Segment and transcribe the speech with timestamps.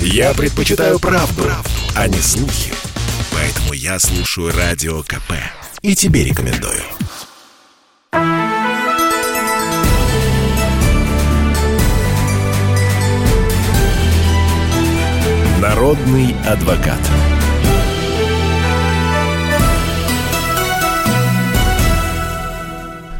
[0.00, 2.72] Я предпочитаю правду, правду, а не слухи.
[3.32, 5.32] Поэтому я слушаю Радио КП.
[5.82, 6.82] И тебе рекомендую.
[15.60, 17.00] Народный адвокат.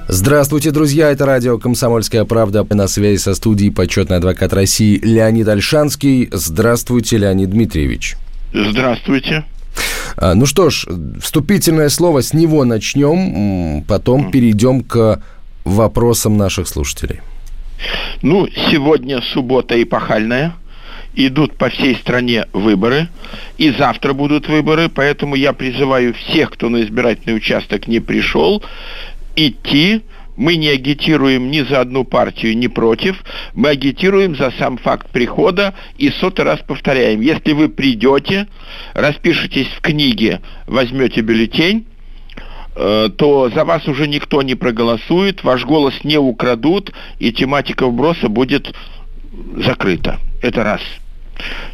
[0.08, 1.10] Здравствуйте, друзья!
[1.10, 2.64] Это радио «Комсомольская правда».
[2.70, 6.28] На связи со студией почетный адвокат России Леонид Альшанский.
[6.30, 8.14] Здравствуйте, Леонид Дмитриевич.
[8.52, 9.44] Здравствуйте.
[10.16, 10.86] А, ну что ж,
[11.20, 15.20] вступительное слово, с него начнем, потом перейдем к
[15.64, 17.20] вопросам наших слушателей.
[18.22, 20.54] Ну, сегодня суббота эпохальная.
[21.18, 23.08] Идут по всей стране выборы,
[23.56, 28.62] и завтра будут выборы, поэтому я призываю всех, кто на избирательный участок не пришел,
[29.36, 30.02] идти.
[30.36, 33.24] Мы не агитируем ни за одну партию, ни против.
[33.54, 37.22] Мы агитируем за сам факт прихода и сотый раз повторяем.
[37.22, 38.46] Если вы придете,
[38.92, 41.86] распишитесь в книге, возьмете бюллетень,
[42.74, 48.28] э, то за вас уже никто не проголосует, ваш голос не украдут, и тематика вброса
[48.28, 48.74] будет
[49.56, 50.18] закрыта.
[50.42, 50.82] Это раз.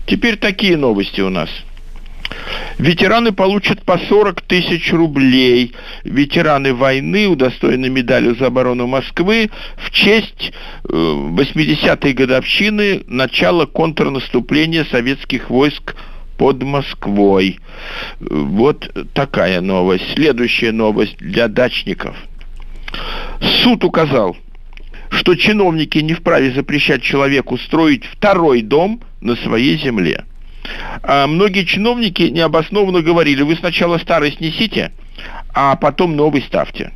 [0.07, 1.51] Теперь такие новости у нас–
[2.78, 5.75] Ветераны получат по 40 тысяч рублей.
[6.05, 10.53] Ветераны войны удостоены медалью за оборону Москвы в честь
[10.84, 15.95] 80-й э, годовщины начала контрнаступления советских войск
[16.39, 17.61] под Москвой.
[18.20, 20.05] Вот такая новость.
[20.14, 22.17] Следующая новость для дачников.
[23.62, 24.36] Суд указал,
[25.11, 30.25] что чиновники не вправе запрещать человеку строить второй дом на своей земле.
[31.03, 34.93] А многие чиновники необоснованно говорили, вы сначала старый снесите,
[35.55, 36.93] а потом новый ставьте.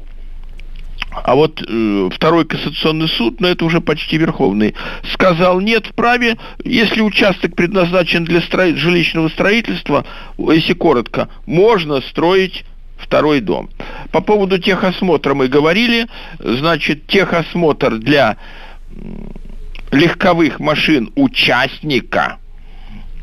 [1.11, 4.75] А вот э, второй кассационный суд, но это уже почти верховный,
[5.13, 8.75] сказал нет вправе, если участок предназначен для стро...
[8.77, 10.05] жилищного строительства,
[10.39, 12.65] если коротко, можно строить
[12.99, 13.71] второй дом.
[14.13, 16.07] По поводу техосмотра мы говорили,
[16.39, 18.37] значит, техосмотр для
[19.91, 22.39] легковых машин участника–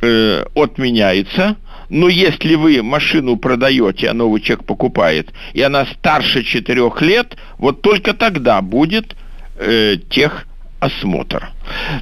[0.03, 1.55] э, отменяется.
[1.89, 7.81] Но если вы машину продаете, а новый человек покупает, и она старше 4 лет, вот
[7.81, 9.15] только тогда будет
[9.57, 10.45] э, тех.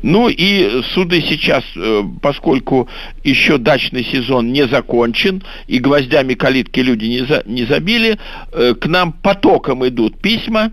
[0.01, 2.89] Ну и суды сейчас, э, поскольку
[3.23, 8.17] еще дачный сезон не закончен, и гвоздями калитки люди не, за, не забили,
[8.51, 10.71] э, к нам потоком идут письма,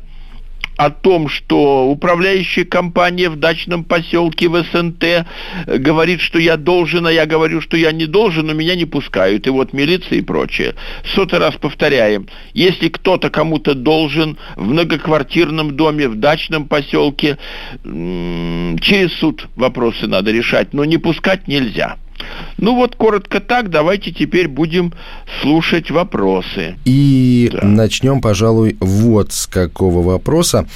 [0.79, 5.27] о том, что управляющая компания в дачном поселке в СНТ
[5.67, 9.49] говорит, что я должен, а я говорю, что я не должен, но меня не пускают.
[9.49, 10.77] И вот милиция и прочее.
[11.17, 12.29] Сотый раз повторяем.
[12.55, 17.39] Если кто-то кому-то должен в многоквартирном доме, в дачном поселке,
[17.83, 21.97] через суд вопросы надо решать, но не пускать нельзя.
[22.57, 24.93] Ну вот коротко так, давайте теперь будем
[25.41, 26.77] слушать вопросы.
[26.85, 27.67] И да.
[27.67, 30.68] начнем, пожалуй, вот с какого вопроса.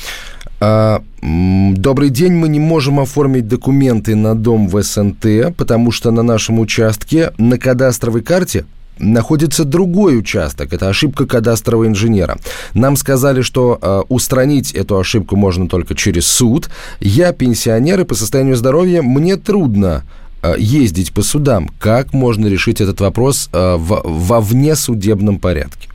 [0.61, 6.23] А, добрый день, мы не можем оформить документы на дом в СНТ, потому что на
[6.23, 8.65] нашем участке на кадастровой карте
[8.99, 10.73] находится другой участок.
[10.73, 12.39] Это ошибка кадастрового инженера.
[12.75, 16.71] Нам сказали, что э, устранить эту ошибку можно только через суд.
[17.01, 20.05] Я пенсионер, и по состоянию здоровья мне трудно
[20.43, 21.71] Э, ездить по судам.
[21.79, 25.89] Как можно решить этот вопрос э, в, во внесудебном порядке?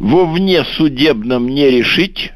[0.00, 2.32] Во внесудебном не решить,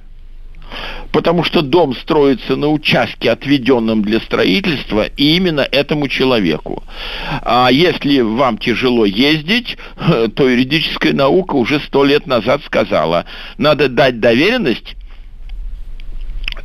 [1.13, 6.83] потому что дом строится на участке, отведенном для строительства, и именно этому человеку.
[7.43, 9.77] А если вам тяжело ездить,
[10.35, 13.25] то юридическая наука уже сто лет назад сказала,
[13.59, 14.97] надо дать доверенность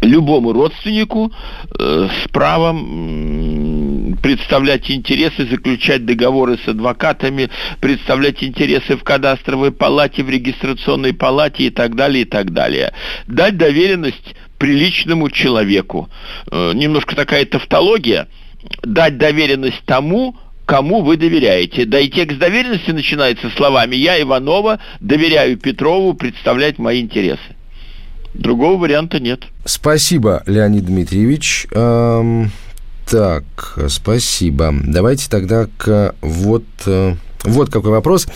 [0.05, 1.31] любому родственнику
[1.77, 7.49] э, с правом представлять интересы, заключать договоры с адвокатами,
[7.79, 12.93] представлять интересы в кадастровой палате, в регистрационной палате и так далее, и так далее.
[13.27, 16.09] Дать доверенность приличному человеку.
[16.51, 18.27] Э, немножко такая тавтология.
[18.83, 21.85] Дать доверенность тому, кому вы доверяете.
[21.85, 27.54] Да и текст доверенности начинается словами «Я, Иванова, доверяю Петрову представлять мои интересы».
[28.39, 29.43] Другого варианта нет.
[29.65, 31.67] Спасибо, Леонид Дмитриевич.
[31.71, 32.51] Эм,
[33.09, 33.43] так,
[33.87, 34.73] спасибо.
[34.83, 38.27] Давайте тогда к вот, э, вот какой вопрос.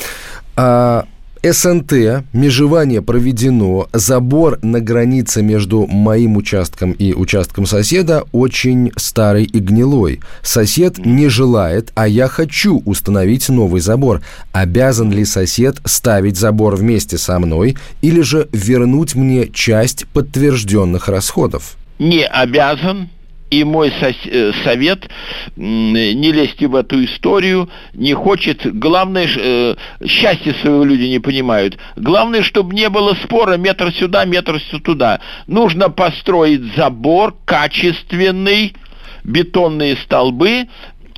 [0.56, 1.06] А,
[1.42, 9.60] СНТ, межевание проведено, забор на границе между моим участком и участком соседа очень старый и
[9.60, 10.20] гнилой.
[10.42, 14.22] Сосед не желает, а я хочу установить новый забор.
[14.52, 21.78] Обязан ли сосед ставить забор вместе со мной или же вернуть мне часть подтвержденных расходов?
[22.00, 23.10] Не обязан,
[23.50, 25.10] И мой э, совет,
[25.56, 29.76] не лезьте в эту историю, не хочет, главное, э,
[30.06, 31.78] счастье своего люди не понимают.
[31.96, 35.20] Главное, чтобы не было спора метр сюда, метр туда.
[35.48, 38.76] Нужно построить забор качественный,
[39.24, 40.68] бетонные столбы,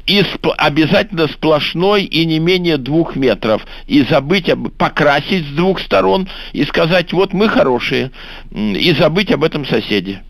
[0.07, 3.65] и сп- обязательно сплошной и не менее двух метров.
[3.87, 8.11] И забыть, об, покрасить с двух сторон и сказать, вот мы хорошие,
[8.51, 10.21] и забыть об этом соседе.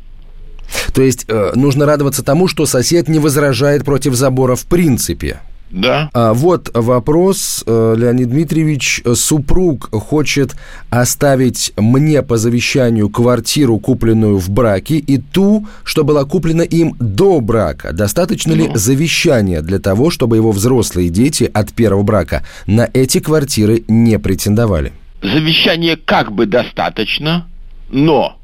[0.93, 5.39] То есть э, нужно радоваться тому, что сосед не возражает против забора в принципе.
[5.71, 6.09] Да.
[6.13, 9.01] А вот вопрос, э, Леонид Дмитриевич.
[9.15, 10.55] Супруг хочет
[10.89, 17.39] оставить мне по завещанию квартиру, купленную в браке, и ту, что была куплена им до
[17.39, 17.93] брака.
[17.93, 18.65] Достаточно ну.
[18.65, 24.19] ли завещания для того, чтобы его взрослые дети от первого брака на эти квартиры не
[24.19, 24.91] претендовали?
[25.21, 27.47] Завещание как бы достаточно,
[27.89, 28.40] но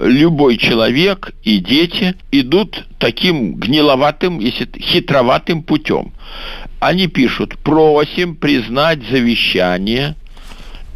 [0.00, 6.12] любой человек и дети идут таким гниловатым, если хитроватым путем.
[6.80, 10.14] Они пишут, просим признать завещание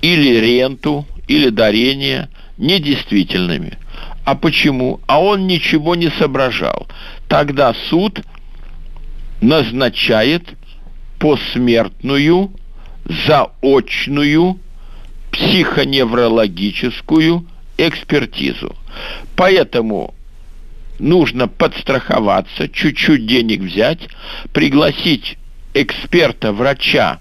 [0.00, 2.28] или ренту, или дарение
[2.58, 3.76] недействительными.
[4.24, 5.00] А почему?
[5.06, 6.86] А он ничего не соображал.
[7.28, 8.20] Тогда суд
[9.40, 10.44] назначает
[11.18, 12.52] посмертную,
[13.26, 14.60] заочную,
[15.32, 18.76] психоневрологическую экспертизу.
[19.36, 20.14] Поэтому
[20.98, 24.08] нужно подстраховаться, чуть-чуть денег взять,
[24.52, 25.36] пригласить
[25.74, 27.20] эксперта, врача,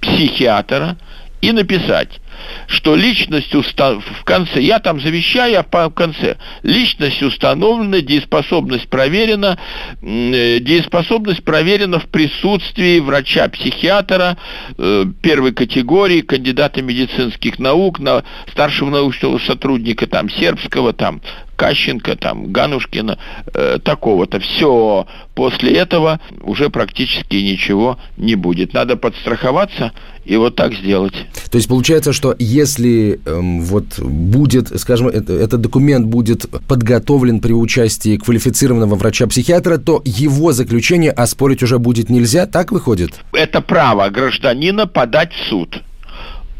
[0.00, 0.96] психиатра
[1.40, 2.20] и написать,
[2.66, 3.94] что личность уста...
[3.94, 9.58] в конце, я там завещаю, а по конце, личность установлена, дееспособность проверена,
[10.02, 14.36] э, дееспособность проверена в присутствии врача-психиатра
[14.76, 21.20] э, первой категории, кандидата медицинских наук, на старшего научного сотрудника там сербского, там
[21.58, 23.18] Кащенко, там, Ганушкина,
[23.52, 24.38] э, такого-то.
[24.38, 28.74] Все, после этого уже практически ничего не будет.
[28.74, 29.92] Надо подстраховаться
[30.24, 31.14] и вот так сделать.
[31.50, 37.52] То есть получается, что если эм, вот будет, скажем, это, этот документ будет подготовлен при
[37.52, 43.10] участии квалифицированного врача-психиатра, то его заключение оспорить уже будет нельзя, так выходит?
[43.32, 45.82] Это право гражданина подать в суд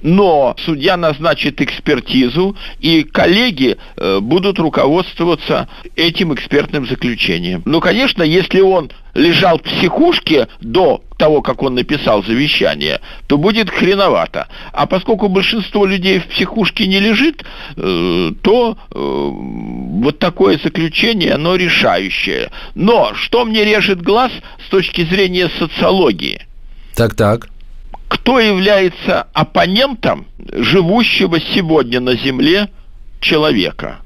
[0.03, 7.62] но судья назначит экспертизу, и коллеги э, будут руководствоваться этим экспертным заключением.
[7.65, 13.69] Ну, конечно, если он лежал в психушке до того, как он написал завещание, то будет
[13.71, 14.47] хреновато.
[14.73, 17.45] А поскольку большинство людей в психушке не лежит,
[17.77, 22.50] э, то э, вот такое заключение, оно решающее.
[22.75, 24.31] Но что мне режет глаз
[24.65, 26.47] с точки зрения социологии?
[26.95, 27.49] Так-так
[28.08, 32.69] кто является оппонентом живущего сегодня на Земле
[33.20, 33.99] человека,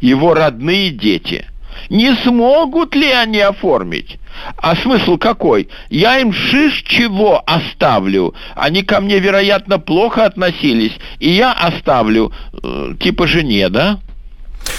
[0.00, 1.46] его родные дети.
[1.88, 4.18] Не смогут ли они оформить?
[4.56, 5.68] А смысл какой?
[5.88, 8.34] Я им шиш чего оставлю.
[8.54, 14.00] Они ко мне, вероятно, плохо относились, и я оставлю э, типа жене, да?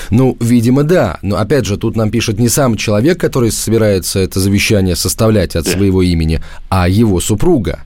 [0.09, 1.17] Ну, видимо, да.
[1.21, 5.65] Но опять же, тут нам пишет не сам человек, который собирается это завещание составлять от
[5.65, 5.71] да.
[5.71, 7.81] своего имени, а его супруга.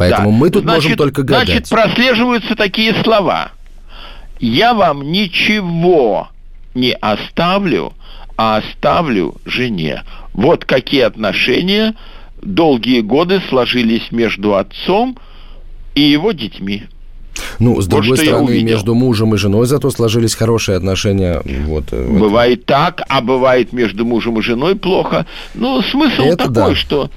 [0.00, 0.36] Поэтому да.
[0.36, 1.46] мы тут значит, можем только гадать.
[1.46, 3.52] Значит, прослеживаются такие слова.
[4.38, 6.30] Я вам ничего
[6.74, 7.92] не оставлю,
[8.38, 10.04] а оставлю жене.
[10.32, 11.94] Вот какие отношения
[12.40, 15.18] долгие годы сложились между отцом
[15.94, 16.84] и его детьми.
[17.58, 21.42] Ну, с другой вот, стороны, между мужем и женой зато сложились хорошие отношения.
[21.66, 25.26] Вот, э, бывает так, а бывает между мужем и женой плохо.
[25.52, 26.74] Ну, смысл Это такой, да.
[26.74, 27.10] что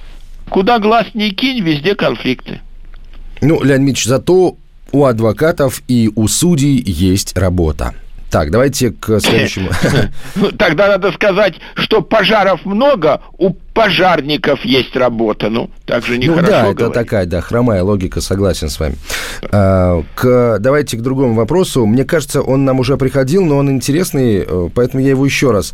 [0.50, 2.60] куда глаз не кинь, везде конфликты.
[3.44, 4.56] Ну, Леонид Ильич, зато
[4.92, 7.94] у адвокатов и у судей есть работа.
[8.30, 9.70] Так, давайте к следующему.
[10.36, 15.50] Ну, тогда надо сказать, что пожаров много, у пожарников есть работа.
[15.50, 16.82] Ну, так же нехорошо ну, да, говорить.
[16.82, 18.96] это такая, да, хромая логика, согласен с вами.
[19.52, 21.86] А, к, давайте к другому вопросу.
[21.86, 25.74] Мне кажется, он нам уже приходил, но он интересный, э, поэтому я его еще раз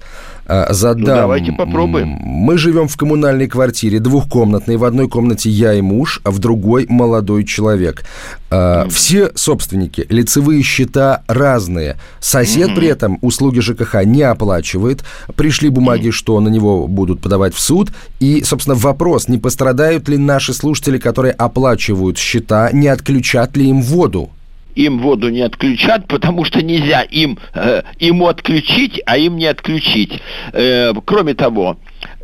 [0.49, 1.01] а, задам.
[1.01, 2.07] Ну, давайте попробуем.
[2.07, 4.77] Мы живем в коммунальной квартире, двухкомнатной.
[4.77, 8.03] В одной комнате я и муж, а в другой молодой человек.
[8.49, 8.89] А, mm.
[8.89, 11.97] Все собственники, лицевые счета разные.
[12.19, 12.75] Сосед mm-hmm.
[12.75, 15.03] при этом услуги ЖКХ не оплачивает.
[15.35, 16.13] Пришли бумаги, mm.
[16.13, 17.88] что на него будут подавать в суд.
[18.19, 23.81] И, собственно, вопрос, не пострадают ли наши слушатели, которые оплачивают счета, не отключат ли им
[23.81, 24.29] воду?
[24.75, 30.22] им воду не отключат, потому что нельзя им, э, ему отключить, а им не отключить.
[30.53, 31.77] Э, кроме того,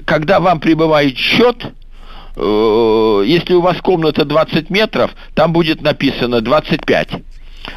[0.05, 1.57] когда вам прибывает счет,
[2.35, 7.09] э, если у вас комната 20 метров, там будет написано 25.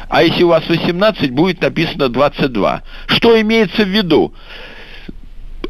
[0.07, 2.81] А если у вас 18, будет написано 22.
[3.07, 4.33] Что имеется в виду?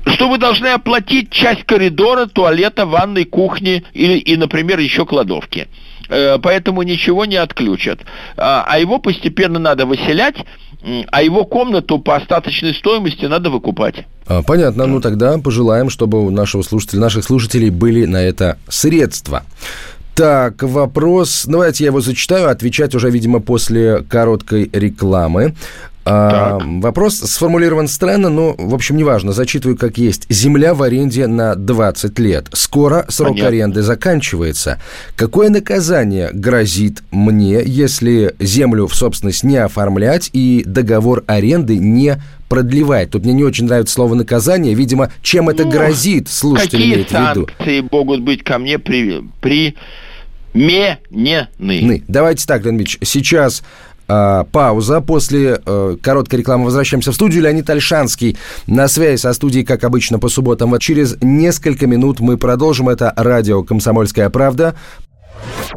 [0.06, 5.68] Что вы должны оплатить часть коридора, туалета, ванной, кухни или, и, например, еще кладовки.
[6.10, 8.00] Э, поэтому ничего не отключат.
[8.38, 10.36] А, а его постепенно надо выселять,
[11.12, 14.06] а его комнату по остаточной стоимости надо выкупать.
[14.26, 14.86] А, понятно.
[14.86, 19.44] Ну тогда пожелаем, чтобы у нашего слушателя, наших слушателей были на это средства.
[20.16, 21.46] Так, вопрос.
[21.48, 22.50] Давайте я его зачитаю.
[22.50, 25.56] Отвечать уже, видимо, после короткой рекламы.
[26.06, 29.32] А, вопрос сформулирован странно, но, в общем, неважно.
[29.32, 30.26] Зачитываю как есть.
[30.30, 32.48] Земля в аренде на 20 лет.
[32.54, 33.48] Скоро срок Понятно.
[33.50, 34.82] аренды заканчивается.
[35.16, 42.18] Какое наказание грозит мне, если землю в собственность не оформлять и договор аренды не
[42.50, 43.12] продлевать.
[43.12, 44.74] Тут мне не очень нравится слово наказание.
[44.74, 47.48] Видимо, чем это ну, грозит, слушатель какие имеет в виду.
[47.58, 49.76] санкции могут быть ко мне при, при
[50.54, 52.04] менены?
[52.08, 53.64] Давайте так, Леонид сейчас
[54.10, 55.02] а, пауза.
[55.02, 57.44] После э, короткой рекламы возвращаемся в студию.
[57.44, 58.38] Леонид Альшанский
[58.68, 60.72] на связи со студией, как обычно, по субботам.
[60.72, 62.90] Вот через несколько минут мы продолжим.
[62.90, 64.76] Это радио «Комсомольская правда».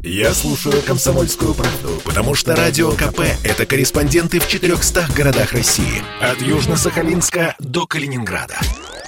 [0.03, 6.03] Я слушаю «Комсомольскую правду», потому что «Радио КП»— это корреспонденты в 400 городах России.
[6.21, 8.57] От Южно-Сахалинска до Калининграда.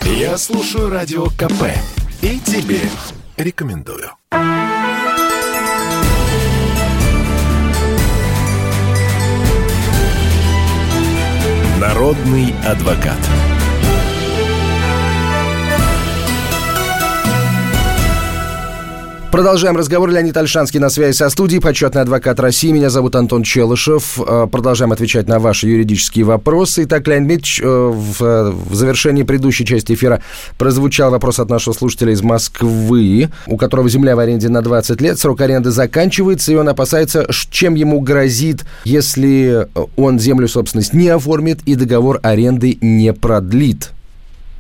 [0.03, 1.73] Я слушаю «Радио КП»
[2.23, 2.81] и тебе
[3.37, 4.11] рекомендую.
[11.95, 13.44] Народный адвокат.
[19.35, 20.11] Продолжаем разговор.
[20.11, 22.71] Леонид Альшанский на связи со студией, почетный адвокат России.
[22.71, 24.17] Меня зовут Антон Челышев.
[24.25, 26.85] Э, продолжаем отвечать на ваши юридические вопросы.
[26.85, 30.23] Итак, Леонид Дмитриевич, э, в, в завершении предыдущей части эфира
[30.57, 35.19] прозвучал вопрос от нашего слушателя из Москвы, у которого земля в аренде на 20 лет,
[35.19, 41.59] срок аренды заканчивается, и он опасается, чем ему грозит, если он землю собственность не оформит
[41.67, 43.94] и договор аренды не продлит.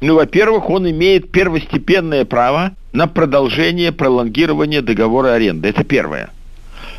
[0.05, 5.69] Ну, во-первых, он имеет первостепенное право на продолжение, пролонгирование договора аренды.
[5.69, 6.29] Это первое.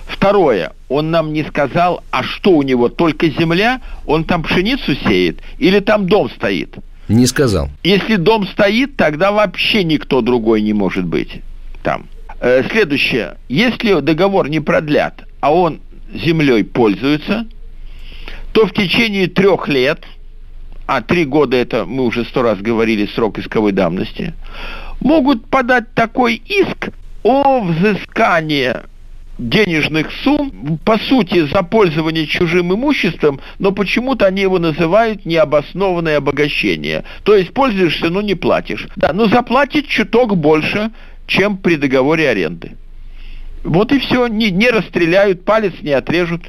[0.07, 5.38] Второе, он нам не сказал, а что у него, только земля, он там пшеницу сеет
[5.59, 6.77] или там дом стоит?
[7.07, 7.69] Не сказал.
[7.83, 11.43] Если дом стоит, тогда вообще никто другой не может быть
[11.83, 12.07] там.
[12.39, 15.79] Э, следующее, если договор не продлят, а он
[16.12, 17.45] землей пользуется,
[18.51, 20.00] то в течение трех лет–
[20.87, 24.33] а три года это, мы уже сто раз говорили, срок исковой давности,
[24.99, 26.89] могут подать такой иск
[27.23, 28.75] о взыскании
[29.37, 37.03] денежных сумм, по сути, за пользование чужим имуществом, но почему-то они его называют необоснованное обогащение.
[37.23, 38.87] То есть пользуешься, но не платишь.
[38.95, 40.91] Да, но заплатить чуток больше,
[41.27, 42.77] чем при договоре аренды.
[43.63, 46.43] Вот и все, не, не расстреляют, палец не отрежут.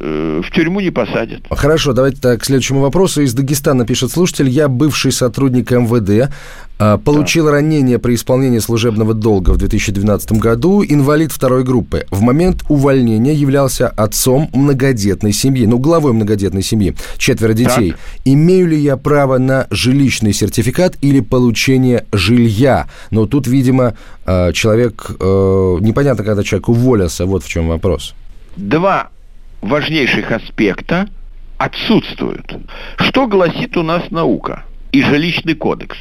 [0.00, 1.42] Э, в тюрьму не посадят.
[1.50, 3.22] Хорошо, давайте так, к следующему вопросу.
[3.22, 4.48] Из Дагестана пишет слушатель.
[4.48, 6.30] Я бывший сотрудник МВД,
[6.78, 7.52] а, получил да.
[7.52, 12.06] ранение при исполнении служебного долга в 2012 году, инвалид второй группы.
[12.10, 17.92] В момент увольнения являлся отцом многодетной семьи, ну, главой многодетной семьи, четверо детей.
[17.92, 18.00] Так.
[18.24, 22.86] Имею ли я право на жилищный сертификат или получение жилья?
[23.10, 28.14] Но тут, видимо, а, человек, э, непонятно, когда человек уволился, вот в чем вопрос.
[28.56, 29.10] Два
[29.60, 31.08] важнейших аспекта
[31.56, 32.54] отсутствуют.
[32.98, 35.96] Что гласит у нас наука и жилищный кодекс?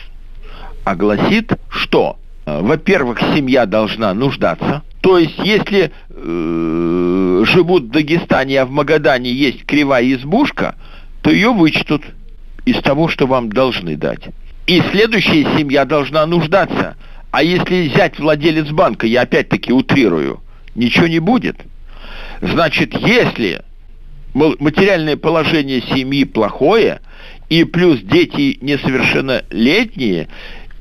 [0.84, 8.62] А гласит, что, э, во-первых, семья должна нуждаться, то есть, если э, живут в Дагестане,
[8.62, 10.76] а в Магадане есть кривая избушка,
[11.22, 12.04] то ее вычтут
[12.66, 14.28] из того, что вам должны дать.
[14.66, 16.98] И следующая семья должна нуждаться.
[17.32, 20.42] А если взять владелец банка, я опять-таки утрирую,
[20.76, 21.58] ничего не будет–
[22.42, 23.64] Значит, если
[24.34, 27.02] материальное положение семьи плохое,
[27.50, 30.28] и плюс дети несовершеннолетние,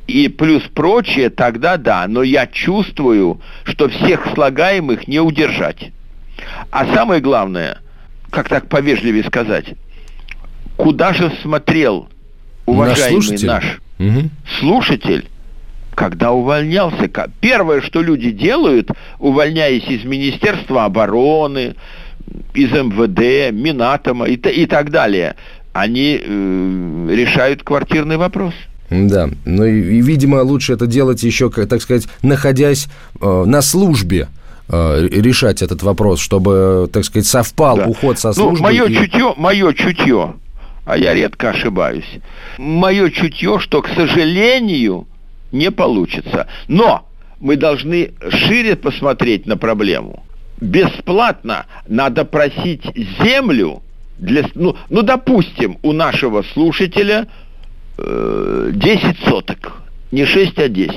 [0.07, 2.07] и плюс прочее, тогда да.
[2.09, 5.91] Но я чувствую, что всех слагаемых не удержать.
[6.71, 7.79] А самое главное,
[8.31, 9.75] как так повежливее сказать,
[10.77, 12.09] куда же смотрел
[12.67, 14.31] уважаемый наш, наш угу.
[14.61, 15.27] слушатель,
[15.97, 17.11] когда увольнялся,
[17.41, 21.75] первое, что люди делают, увольняясь из Министерства обороны,
[22.53, 25.37] из МВД, Минатома и, и так далее,
[25.73, 28.53] они э, решают квартирный вопрос.
[28.91, 32.89] Да, ну и, и, видимо, лучше это делать еще, так сказать, находясь
[33.21, 34.29] э, на службе
[34.69, 37.87] э, решать этот вопрос, чтобы, так сказать, совпал да.
[37.87, 38.59] уход со службы.
[38.59, 38.95] Ну, мое и...
[38.95, 40.35] чутье, мое чутье,
[40.85, 42.21] а я редко ошибаюсь,
[42.59, 45.07] мое чутье, что, к сожалению,
[45.57, 46.47] не получится.
[46.69, 47.07] Но
[47.41, 50.25] мы должны шире посмотреть на проблему.
[50.61, 52.83] Бесплатно надо просить
[53.23, 53.83] землю
[54.19, 57.27] для, ну, ну, допустим, у нашего слушателя
[57.99, 59.83] э, 10 соток.
[60.11, 60.97] Не 6, а 10.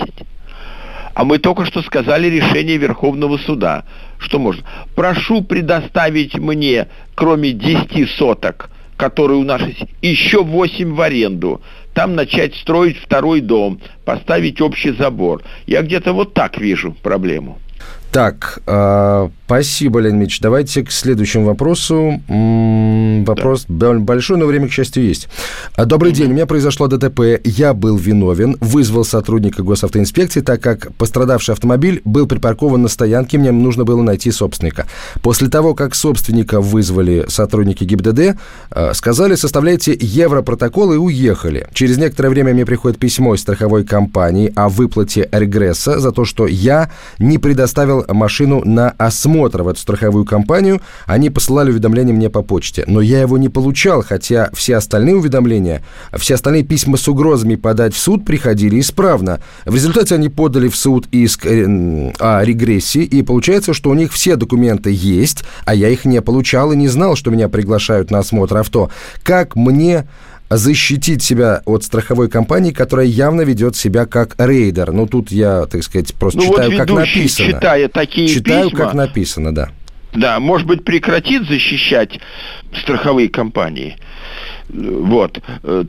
[1.13, 3.83] А мы только что сказали решение Верховного суда.
[4.19, 4.63] Что можно?
[4.95, 11.61] Прошу предоставить мне, кроме 10 соток, которые у нас есть, еще 8 в аренду.
[11.99, 15.43] Там начать строить второй дом, поставить общий забор.
[15.67, 17.57] Я где-то вот так вижу проблему.
[18.11, 20.39] Так, э, спасибо, Леонид Ильич.
[20.39, 22.19] Давайте к следующему вопросу.
[22.27, 23.93] М-м, вопрос да.
[23.93, 25.27] большой, но время, к счастью, есть.
[25.75, 27.39] А, добрый день, у меня произошло ДТП.
[27.43, 33.51] Я был виновен, вызвал сотрудника госавтоинспекции, так как пострадавший автомобиль был припаркован на стоянке, мне
[33.51, 34.87] нужно было найти собственника.
[35.21, 38.39] После того, как собственника вызвали сотрудники ГИБДД,
[38.71, 41.67] э, сказали, составляйте европротокол и уехали.
[41.73, 46.47] Через некоторое время мне приходит письмо из страховой компании о выплате регресса за то, что
[46.47, 46.89] я
[47.19, 50.81] не предоставил машину на осмотр в эту страховую компанию.
[51.05, 52.83] Они посылали уведомление мне по почте.
[52.87, 55.83] Но я его не получал, хотя все остальные уведомления,
[56.17, 59.39] все остальные письма с угрозами подать в суд приходили исправно.
[59.65, 64.11] В результате они подали в суд иск э, о регрессии, и получается, что у них
[64.13, 68.19] все документы есть, а я их не получал и не знал, что меня приглашают на
[68.19, 68.89] осмотр авто.
[69.23, 70.07] Как мне
[70.49, 74.91] защитить себя от страховой компании, которая явно ведет себя как рейдер.
[74.91, 77.47] Ну, тут я, так сказать, просто ну, читаю, вот как написано.
[77.47, 79.69] читая такие читаю, письма, как написано, да.
[80.13, 82.19] Да, может быть, прекратит защищать
[82.81, 83.95] страховые компании.
[84.69, 85.39] Вот.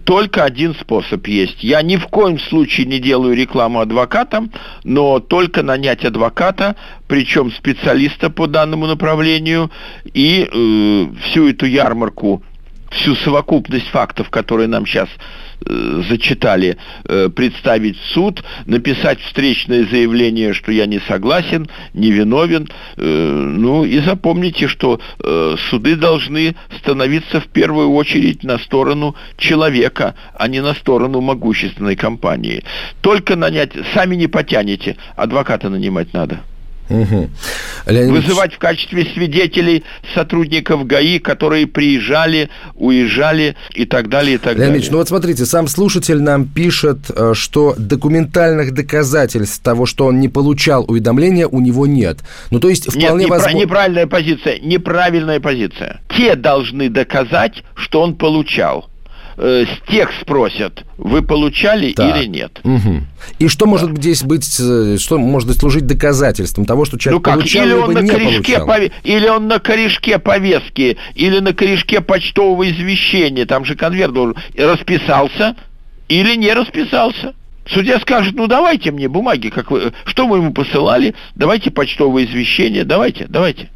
[0.04, 1.62] Только один способ есть.
[1.62, 4.50] Я ни в коем случае не делаю рекламу адвокатам,
[4.84, 6.76] но только нанять адвоката,
[7.06, 9.70] причем специалиста по данному направлению,
[10.14, 12.42] и э, всю эту ярмарку
[12.90, 15.08] всю совокупность фактов, которые нам сейчас
[15.64, 22.68] э, зачитали, э, представить в суд, написать встречное заявление, что я не согласен, не виновен.
[22.96, 30.14] Э, ну и запомните, что э, суды должны становиться в первую очередь на сторону человека,
[30.34, 32.64] а не на сторону могущественной компании.
[33.00, 36.40] Только нанять, сами не потянете, адвоката нанимать надо.
[36.90, 37.30] Угу.
[37.86, 38.24] Леонид...
[38.24, 44.74] Вызывать в качестве свидетелей сотрудников ГАИ, которые приезжали, уезжали и так далее, и так Леонид
[44.74, 44.90] далее.
[44.90, 50.28] ну вот смотрите, сам слушатель нам пишет, э, что документальных доказательств того, что он не
[50.28, 52.18] получал уведомления, у него нет.
[52.50, 53.58] Ну, то есть, вполне нет, возможно...
[53.58, 56.00] неправильная позиция, неправильная позиция.
[56.16, 58.89] Те должны доказать, что он получал
[59.40, 62.16] э, с тех спросят, вы получали так.
[62.16, 62.60] или нет.
[62.62, 63.02] Угу.
[63.38, 63.70] И что да.
[63.70, 67.34] может здесь быть, э, что может служить доказательством того, что человек ну как?
[67.34, 68.90] получал, или он либо на не корешке получал?
[69.02, 75.56] Или он на корешке повестки, или на корешке почтового извещения, там же конверт должен, расписался
[76.08, 77.34] или не расписался.
[77.66, 82.84] Судья скажет, ну давайте мне бумаги, как вы, что вы ему посылали, давайте почтовое извещение,
[82.84, 83.70] давайте, давайте.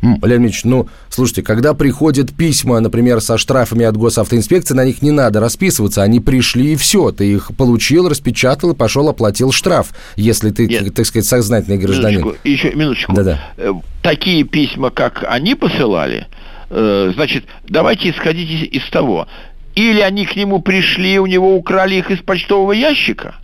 [0.00, 5.10] Леонид Ильич, ну, слушайте, когда приходят письма, например, со штрафами от госавтоинспекции, на них не
[5.10, 10.50] надо расписываться, они пришли и все, ты их получил, распечатал и пошел оплатил штраф, если
[10.50, 10.94] ты, Нет.
[10.94, 12.20] так сказать, сознательный гражданин.
[12.20, 13.12] Минуточку, еще минуточку.
[13.12, 13.40] Да-да.
[13.56, 16.26] Э, такие письма, как они посылали,
[16.70, 19.26] э, значит, давайте исходить из, из того,
[19.74, 23.34] или они к нему пришли, у него украли их из почтового ящика,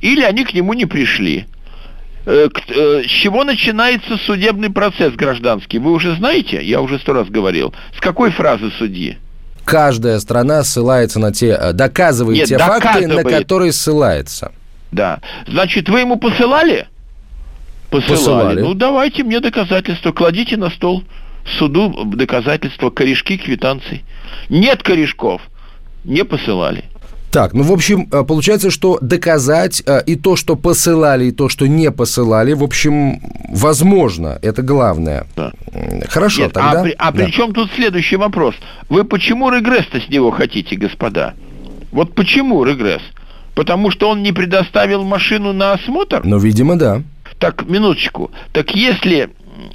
[0.00, 1.46] или они к нему не пришли.
[2.30, 5.78] Э, э, с чего начинается судебный процесс гражданский?
[5.78, 6.62] Вы уже знаете?
[6.62, 7.72] Я уже сто раз говорил.
[7.96, 9.16] С какой фразы судьи?
[9.64, 12.82] Каждая страна ссылается на те, э, доказывает Нет, те доказывает.
[12.82, 14.52] факты, на которые ссылается.
[14.92, 15.20] Да.
[15.46, 16.86] Значит, вы ему посылали?
[17.88, 18.18] Посылали.
[18.18, 18.60] посылали.
[18.60, 21.04] Ну, давайте мне доказательства, кладите на стол
[21.58, 24.04] суду доказательства, корешки, квитанций.
[24.50, 25.40] Нет корешков,
[26.04, 26.84] не посылали.
[27.30, 31.48] Так, ну, в общем, э, получается, что доказать э, и то, что посылали, и то,
[31.50, 34.38] что не посылали, в общем, возможно.
[34.40, 35.26] Это главное.
[35.36, 35.52] Да.
[36.08, 36.80] Хорошо, Нет, тогда...
[36.80, 37.24] А, при, а да.
[37.24, 38.54] при чем тут следующий вопрос?
[38.88, 41.34] Вы почему регресс-то с него хотите, господа?
[41.92, 43.02] Вот почему регресс?
[43.54, 46.22] Потому что он не предоставил машину на осмотр?
[46.24, 47.02] Ну, видимо, да.
[47.38, 48.30] Так, минуточку.
[48.52, 49.30] Так если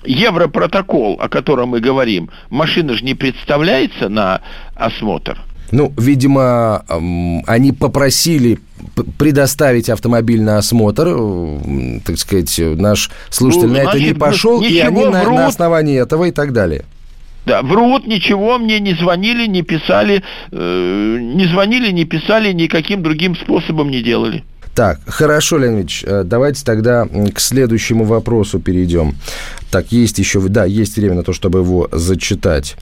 [0.06, 4.42] Европротокол, о котором мы говорим, машина же не представляется на
[4.76, 5.38] осмотр–
[5.74, 6.86] ну, видимо,
[7.48, 8.60] они попросили
[9.18, 11.16] предоставить автомобиль на осмотр,
[12.06, 16.26] так сказать, наш слушатель ну, на это не пошел, и они на, на основании этого
[16.26, 16.86] и так далее.
[17.46, 23.36] Да, врут, ничего мне не звонили, не писали, э, не звонили, не писали, никаким другим
[23.36, 24.44] способом не делали.
[24.76, 29.16] Так, хорошо, Леонид э, давайте тогда к следующему вопросу перейдем.
[29.70, 32.76] Так, есть еще, да, есть время на то, чтобы его зачитать.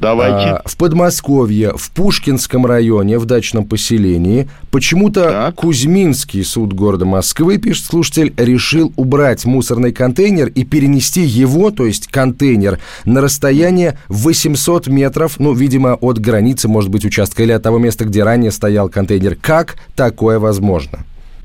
[0.00, 0.48] Давайте.
[0.48, 5.54] А, в Подмосковье, в Пушкинском районе, в дачном поселении, почему-то так.
[5.56, 12.08] Кузьминский суд города Москвы, пишет слушатель, решил убрать мусорный контейнер и перенести его, то есть
[12.08, 17.78] контейнер, на расстояние 800 метров, ну, видимо, от границы, может быть, участка или от того
[17.78, 19.36] места, где ранее стоял контейнер.
[19.36, 21.00] Как такое возможно?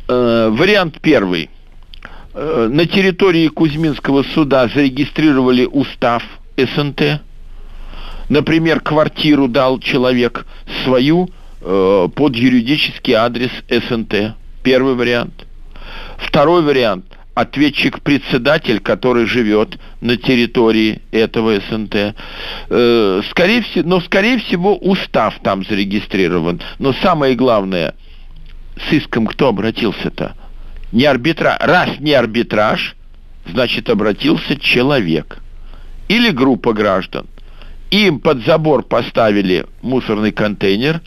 [0.08, 1.50] Э, вариант первый–
[2.34, 6.24] Э, на территории Кузьминского суда зарегистрировали устав
[6.58, 7.22] СНТ.
[8.30, 10.46] Например, квартиру дал человек
[10.84, 11.30] свою
[11.62, 14.36] э, под юридический адрес СНТ.
[14.64, 15.46] Первый вариант.
[16.18, 22.16] Второй вариант– ответчик-председатель, который живет на территории этого СНТ.
[23.30, 26.62] Скорее всего, но, скорее всего, устав там зарегистрирован.
[26.80, 27.96] Но самое главное,
[28.78, 30.36] с иском кто обратился-то?
[30.94, 31.58] не арбитраж.
[31.60, 32.96] Раз не арбитраж,
[33.46, 35.40] значит обратился человек
[36.08, 37.28] или группа граждан.
[37.92, 41.02] Им под забор поставили мусорный контейнер,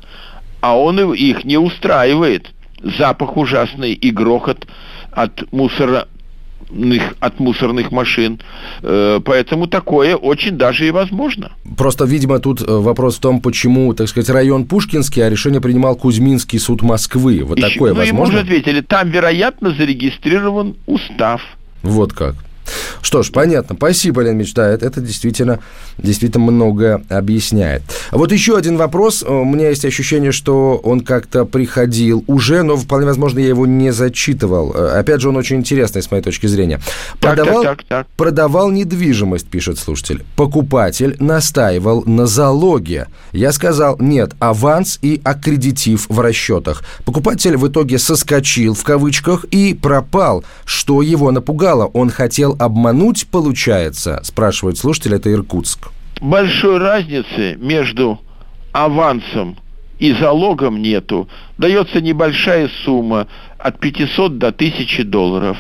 [0.60, 2.50] а он их не устраивает.
[2.82, 4.66] Запах ужасный и грохот
[5.12, 6.08] от мусора
[7.20, 8.40] от мусорных машин.
[8.82, 11.52] Э, поэтому такое очень даже и возможно.
[11.76, 15.96] Просто, видимо, тут э, вопрос в том, почему, так сказать, район Пушкинский, а решение принимал
[15.96, 17.42] Кузьминский суд Москвы.
[17.44, 18.16] Вот Еще, такое ну, возможно?
[18.16, 21.42] Ну, ему уже ответили, там, вероятно, зарегистрирован устав.
[21.82, 22.34] Вот как.
[23.02, 23.76] Что ж, понятно.
[23.76, 24.82] Спасибо, Лен Мечтает.
[24.82, 25.60] Это действительно,
[25.98, 27.82] действительно многое объясняет.
[28.10, 29.22] А вот еще один вопрос.
[29.22, 33.92] У меня есть ощущение, что он как-то приходил уже, но вполне возможно, я его не
[33.92, 34.72] зачитывал.
[34.74, 36.80] Э, опять же, он очень интересный с моей точки зрения.
[37.20, 38.16] Продавал, так, так, так, так.
[38.16, 40.24] продавал недвижимость, пишет слушатель.
[40.36, 43.06] Покупатель настаивал на залоге.
[43.32, 46.82] Я сказал, нет, аванс и аккредитив в расчетах.
[47.04, 50.44] Покупатель в итоге соскочил, в кавычках, и пропал.
[50.64, 51.86] Что его напугало?
[51.86, 55.88] Он хотел обмануть, получается, спрашивает слушатель, это Иркутск.
[56.20, 58.20] Большой разницы между
[58.72, 59.56] авансом
[59.98, 61.28] и залогом нету.
[61.58, 63.26] Дается небольшая сумма
[63.58, 65.56] от 500 до 1000 долларов.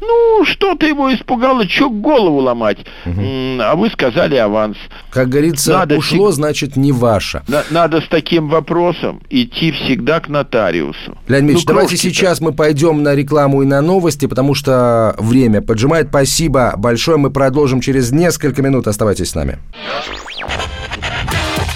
[0.00, 2.78] Ну, что-то его испугало, что голову ломать.
[3.04, 3.20] Угу.
[3.60, 4.76] А вы сказали аванс.
[5.10, 6.36] Как говорится, надо ушло, с...
[6.36, 7.42] значит, не ваше.
[7.48, 11.18] На- надо с таким вопросом идти всегда к нотариусу.
[11.28, 15.60] Леонид Ильич, ну, давайте сейчас мы пойдем на рекламу и на новости, потому что время
[15.60, 16.08] поджимает.
[16.08, 17.18] Спасибо большое.
[17.18, 18.86] Мы продолжим через несколько минут.
[18.86, 19.58] Оставайтесь с нами.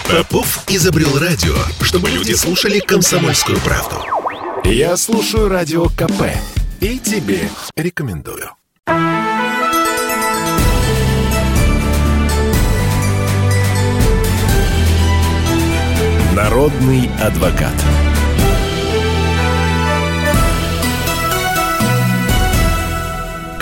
[0.08, 3.96] Попов изобрел радио, чтобы люди слушали комсомольскую правду.
[4.64, 6.30] Я слушаю радио КП
[6.80, 8.50] и тебе рекомендую.
[16.34, 17.72] Народный адвокат.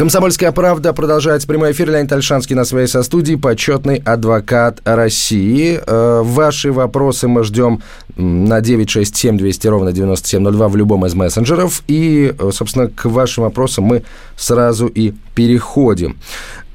[0.02, 1.88] Комсомольская правда продолжает прямой эфир.
[1.88, 5.80] Леонид Альшанский на своей со студии, почетный адвокат России.
[5.86, 7.82] Э, ваши вопросы мы ждем
[8.16, 11.84] на 967 200 ровно 9702 в любом из мессенджеров.
[11.86, 14.02] И, э, собственно, к вашим вопросам мы
[14.36, 16.16] сразу и переходим.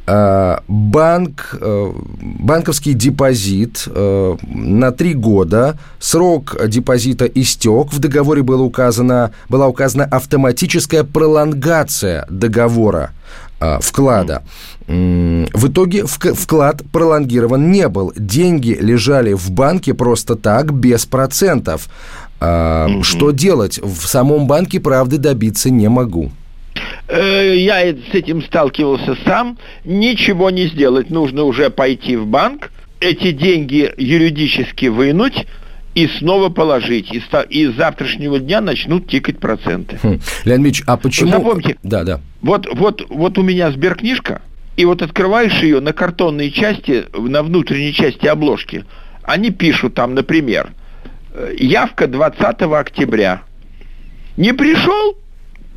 [0.08, 9.68] Э, банк, банковский депозит на три года, срок депозита истек, в договоре было указано, была
[9.68, 13.12] указана автоматическая пролонгация договора
[13.82, 14.44] вклада.
[14.88, 18.14] В итоге вклад пролонгирован не был.
[18.16, 21.90] Деньги лежали в банке просто так, без процентов.
[22.40, 23.80] Что делать?
[23.84, 26.32] В самом банке правды добиться не могу.
[27.08, 29.58] Э, я с этим сталкивался сам.
[29.86, 31.10] Ничего не сделать.
[31.10, 35.46] Нужно уже пойти в банк, эти деньги юридически вынуть,
[35.96, 37.12] и снова положить.
[37.12, 39.98] И, и с завтрашнего дня начнут тикать проценты.
[40.02, 40.20] Хм.
[40.46, 41.32] Леонид Ильич, а почему...
[41.32, 42.22] Запомните, да, да.
[42.42, 44.42] Вот, вот, вот у меня сберкнижка,
[44.76, 48.86] и вот открываешь ее на картонной части, на внутренней части обложки.
[49.24, 50.72] Они пишут там, например,
[51.34, 53.42] «Э, явка 20 октября.
[54.38, 55.18] Не пришел?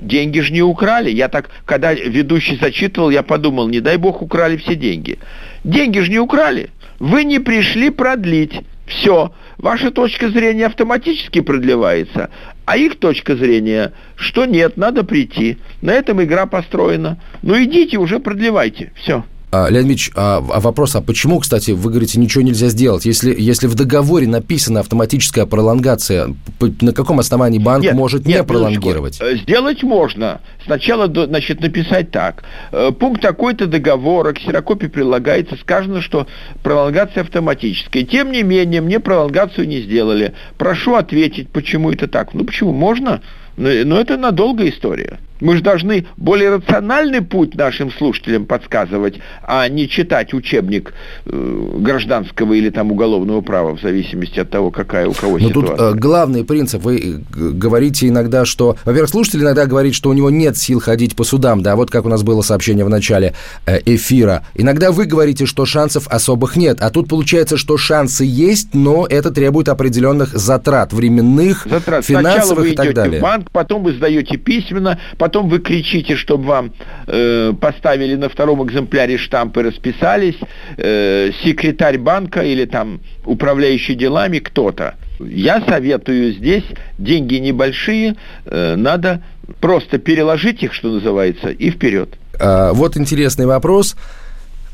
[0.00, 1.10] Деньги же не украли.
[1.10, 5.18] Я так, когда ведущий зачитывал, я подумал, не дай бог украли все деньги.
[5.62, 6.70] Деньги же не украли.
[6.98, 8.60] Вы не пришли продлить.
[8.86, 12.28] Все, ваша точка зрения автоматически продлевается,
[12.64, 15.58] а их точка зрения, что нет, надо прийти.
[15.80, 17.16] На этом игра построена.
[17.42, 18.90] Ну идите уже продлевайте.
[18.96, 19.24] Все.
[19.52, 23.04] А, Леонид Ильич, а, а вопрос, а почему, кстати, вы говорите, ничего нельзя сделать?
[23.04, 26.34] Если, если в договоре написана автоматическая пролонгация,
[26.80, 29.20] на каком основании банк нет, может нет, не пролонгировать?
[29.42, 30.40] Сделать можно.
[30.64, 32.44] сначала, значит, написать так.
[32.70, 36.28] Э, пункт такой-то договора, ксерокопии прилагается, сказано, что
[36.62, 38.04] пролонгация автоматическая.
[38.04, 40.34] Тем не менее, мне пролонгацию не сделали.
[40.58, 42.34] Прошу ответить, почему это так.
[42.34, 42.72] Ну, почему?
[42.72, 43.20] Можно?
[43.56, 45.18] Но это надолго история.
[45.40, 50.92] Мы же должны более рациональный путь нашим слушателям подсказывать, а не читать учебник
[51.26, 55.76] э, гражданского или там уголовного права, в зависимости от того, какая у кого Но ситуация.
[55.76, 56.82] тут э, главный принцип.
[56.82, 58.76] Вы э, говорите иногда, что...
[58.84, 62.04] Во-первых, слушатель иногда говорит, что у него нет сил ходить по судам, да, вот как
[62.04, 63.34] у нас было сообщение в начале
[63.66, 64.44] э, эфира.
[64.54, 69.30] Иногда вы говорите, что шансов особых нет, а тут получается, что шансы есть, но это
[69.30, 72.04] требует определенных затрат временных, затрат.
[72.04, 73.20] финансовых и так далее.
[73.20, 76.72] в банк, потом вы сдаете письменно, потом вы кричите, чтобы вам
[77.06, 80.36] э, поставили на втором экземпляре штамп и расписались,
[80.76, 84.94] э, секретарь банка или там управляющий делами кто-то.
[85.20, 86.64] Я советую здесь,
[86.98, 88.16] деньги небольшие,
[88.46, 89.22] э, надо
[89.60, 92.16] просто переложить их, что называется, и вперед.
[92.38, 93.96] А, вот интересный вопрос.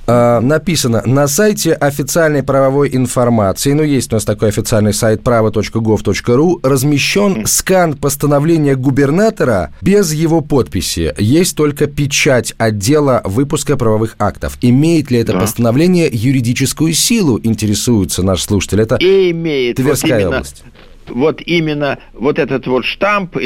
[0.06, 6.60] А, написано на сайте официальной правовой информации, ну, есть у нас такой официальный сайт право.gov.ru,
[6.62, 11.14] размещен скан постановления губернатора без его подписи.
[11.18, 14.58] Есть только печать отдела выпуска правовых актов.
[14.62, 15.40] Имеет ли это да.
[15.40, 18.80] постановление юридическую силу, интересуется наш слушатель?
[18.80, 19.76] Это имеет.
[19.76, 20.64] Тверская вот именно, область.
[21.08, 23.36] Вот именно вот этот вот штамп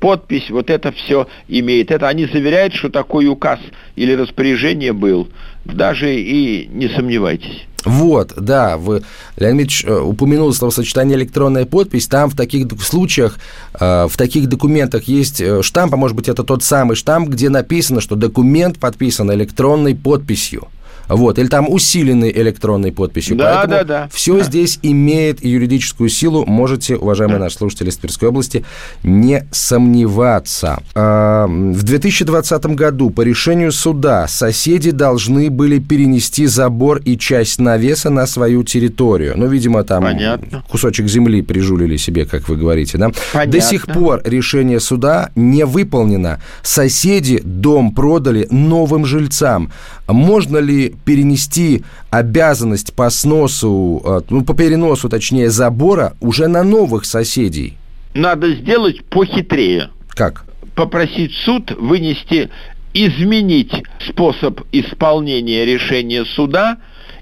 [0.00, 1.90] подпись, вот это все имеет.
[1.90, 3.60] Это они заверяют, что такой указ
[3.96, 5.28] или распоряжение был.
[5.64, 7.66] Даже и не сомневайтесь.
[7.84, 9.02] Вот, да, вы,
[9.36, 13.38] Леонид Ильич э, упомянул словосочетание электронная подпись, там в таких случаях,
[13.78, 17.48] э, в таких документах есть э, штамп, а может быть это тот самый штамп, где
[17.48, 20.68] написано, что документ подписан электронной подписью.
[21.08, 23.36] Вот, или там усиленной электронной подписью.
[23.36, 24.08] Да, Поэтому да, да.
[24.12, 24.44] Все да.
[24.44, 26.44] здесь имеет юридическую силу.
[26.46, 28.64] Можете, уважаемые наши слушатели из Тверской области,
[29.02, 30.78] не сомневаться.
[30.94, 38.10] А, в 2020 году по решению суда соседи должны были перенести забор и часть навеса
[38.10, 39.34] на свою территорию.
[39.36, 40.62] Ну, видимо, там Понятно.
[40.68, 43.10] кусочек земли прижулили себе, как вы говорите, да?
[43.32, 43.52] Понятно.
[43.52, 46.40] До сих пор решение суда не выполнено.
[46.62, 49.72] Соседи дом продали новым жильцам.
[50.08, 57.04] Можно ли перенести обязанность по сносу, э, ну, по переносу, точнее, забора уже на новых
[57.04, 57.76] соседей?
[58.14, 59.90] Надо сделать похитрее.
[60.08, 60.46] Как?
[60.74, 62.48] Попросить суд вынести,
[62.94, 63.72] изменить
[64.08, 66.78] способ исполнения решения суда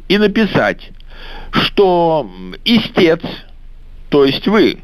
[0.09, 0.93] и написать,
[1.51, 2.31] что
[2.65, 3.21] истец,
[4.11, 4.79] то есть вы,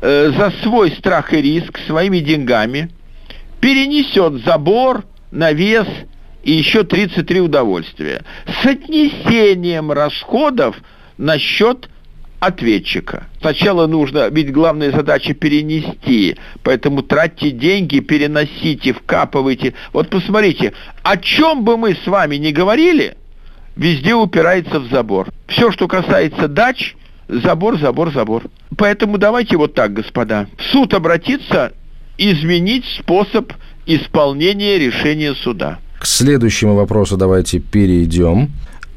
[0.00, 2.90] э, за свой страх и риск своими деньгами
[3.60, 5.86] перенесет забор, навес
[6.42, 8.22] и еще 33 удовольствия.
[8.46, 10.76] С отнесением расходов
[11.18, 11.88] на счет
[12.40, 13.26] ответчика.
[13.40, 19.74] Сначала нужно, ведь главная задача перенести, поэтому тратьте деньги, переносите, вкапывайте.
[19.92, 20.72] Вот посмотрите,
[21.02, 23.16] о чем бы мы с вами ни говорили,
[23.76, 25.28] везде упирается в забор.
[25.48, 26.96] Все, что касается дач,
[27.28, 28.44] забор, забор, забор.
[28.76, 30.48] Поэтому давайте вот так, господа.
[30.56, 31.72] В суд обратиться,
[32.16, 33.52] изменить способ
[33.86, 35.78] исполнения решения суда.
[36.00, 38.50] К следующему вопросу давайте перейдем.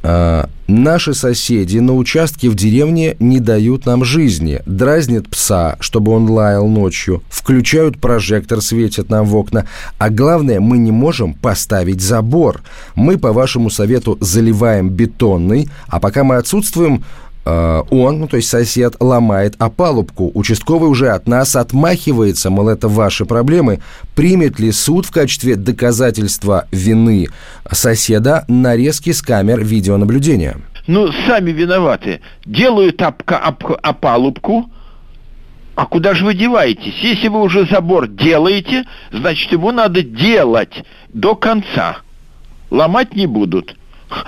[0.03, 4.61] А, наши соседи на участке в деревне не дают нам жизни.
[4.65, 7.21] Дразнят пса, чтобы он лаял ночью.
[7.29, 9.67] Включают прожектор, светят нам в окна.
[9.97, 12.61] А главное, мы не можем поставить забор.
[12.95, 17.03] Мы, по вашему совету, заливаем бетонный, а пока мы отсутствуем,
[17.45, 20.31] он, ну то есть сосед, ломает опалубку.
[20.33, 23.81] Участковый уже от нас отмахивается, мол, это ваши проблемы.
[24.15, 27.27] Примет ли суд в качестве доказательства вины
[27.71, 30.57] соседа нарезки с камер видеонаблюдения?
[30.87, 32.21] Ну, сами виноваты.
[32.45, 34.69] Делают оп- оп- опалубку,
[35.75, 36.95] а куда же вы деваетесь?
[37.01, 41.97] Если вы уже забор делаете, значит, его надо делать до конца.
[42.69, 43.75] Ломать не будут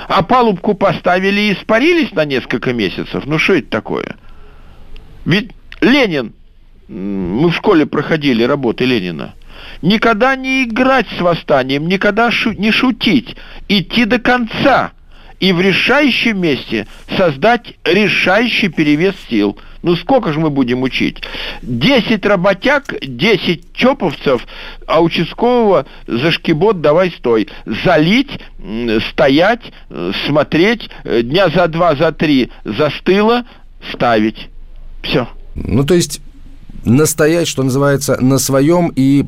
[0.08, 3.24] а палубку поставили и испарились на несколько месяцев.
[3.26, 4.18] Ну что это такое?
[5.26, 6.34] Ведь Ленин,
[6.88, 9.34] мы в школе проходили работы Ленина,
[9.82, 13.36] никогда не играть с восстанием, никогда шу не шутить,
[13.68, 14.92] идти до конца
[15.40, 21.22] и в решающем месте создать решающий перевес сил– ну сколько же мы будем учить?
[21.62, 24.46] Десять работяг, десять чоповцев,
[24.88, 27.48] а участкового за шкибот давай стой.
[27.68, 28.32] Залить,
[29.12, 29.62] стоять,
[30.26, 33.46] смотреть, э, дня за два, за три застыло,
[33.92, 34.50] ставить.
[35.04, 35.28] Все.
[35.54, 36.20] Ну, то есть
[36.86, 39.26] настоять, что называется, на своем и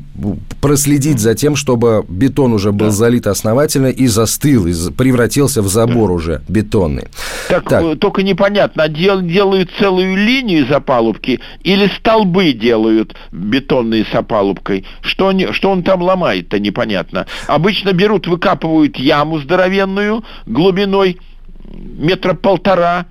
[0.60, 2.92] проследить за тем, чтобы бетон уже был да.
[2.92, 6.14] залит основательно и застыл, и превратился в забор да.
[6.14, 7.08] уже бетонный.
[7.48, 7.82] Так, так.
[7.82, 14.86] Э, только непонятно, дел, делают целую линию из опалубки или столбы делают бетонные с опалубкой?
[15.00, 17.26] Что, они, что он там ломает-то, непонятно.
[17.46, 21.18] Обычно берут, выкапывают яму здоровенную глубиной
[21.72, 23.06] метра полтора,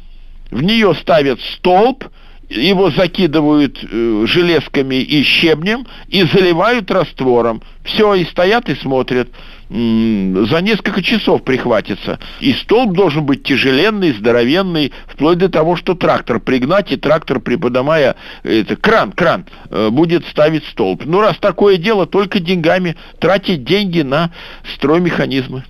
[0.51, 2.05] в нее ставят столб,
[2.49, 7.61] его закидывают э, железками и щебнем и заливают раствором.
[7.83, 9.29] Все, и стоят и смотрят.
[9.69, 12.19] За несколько часов прихватится.
[12.39, 18.15] И столб должен быть тяжеленный, здоровенный, вплоть до того, что трактор пригнать, и трактор, приподнимая
[18.43, 21.03] это, кран, кран, э, будет ставить столб.
[21.05, 24.31] Ну, раз такое дело, только деньгами тратить деньги на
[24.73, 25.63] строймеханизмы.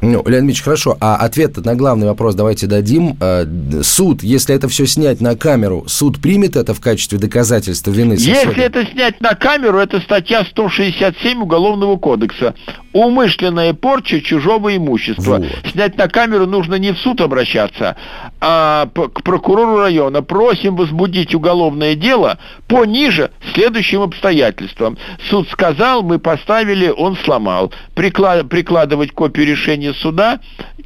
[0.00, 0.96] Ну, Леонид Ильич, хорошо.
[1.00, 3.16] А ответ на главный вопрос давайте дадим.
[3.20, 3.44] Э,
[3.82, 8.48] суд, если это все снять на камеру, суд примет это в качестве доказательства вины соседа?
[8.48, 12.54] Если это снять на камеру, это статья 167 Уголовного кодекса.
[12.92, 15.38] Умышленная порча чужого имущества.
[15.38, 15.46] Вот.
[15.72, 17.96] Снять на камеру нужно не в суд обращаться,
[18.40, 20.22] а к прокурору района.
[20.22, 24.96] Просим возбудить уголовное дело по ниже следующим обстоятельствам.
[25.28, 27.72] Суд сказал, мы поставили, он сломал.
[27.94, 30.40] Прикладывать копию решения решение суда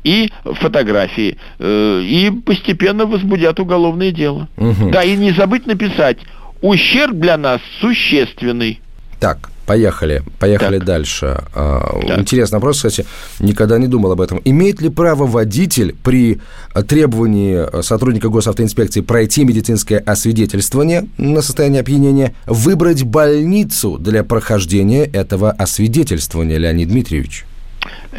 [0.05, 1.37] и фотографии.
[1.59, 4.49] Э, и постепенно возбудят уголовное дело.
[4.57, 4.91] Угу.
[4.91, 6.19] Да, и не забыть написать,
[6.61, 8.81] ущерб для нас существенный.
[9.21, 10.87] Так, Поехали, поехали так.
[10.87, 11.45] дальше.
[11.55, 12.19] А, так.
[12.19, 13.07] Интересный вопрос, кстати,
[13.39, 14.41] никогда не думал об этом.
[14.45, 16.41] Имеет ли право водитель при
[16.89, 26.59] требовании сотрудника госавтоинспекции пройти медицинское освидетельствование на состояние опьянения выбрать больницу для прохождения этого освидетельствования,
[26.59, 27.45] Леонид Дмитриевич?